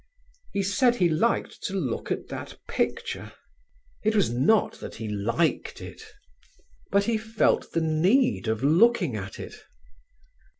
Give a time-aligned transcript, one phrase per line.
[0.51, 3.33] He said he liked to look at that picture;
[4.03, 6.01] it was not that he liked it,
[6.89, 9.53] but he felt the need of looking at it.